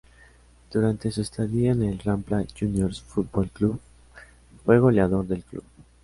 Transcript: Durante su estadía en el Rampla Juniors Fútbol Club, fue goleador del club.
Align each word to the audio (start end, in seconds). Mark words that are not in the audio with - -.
Durante 0.73 1.11
su 1.11 1.21
estadía 1.21 1.73
en 1.73 1.83
el 1.83 1.99
Rampla 1.99 2.43
Juniors 2.59 3.01
Fútbol 3.03 3.51
Club, 3.51 3.79
fue 4.65 4.79
goleador 4.79 5.27
del 5.27 5.43
club. 5.43 5.63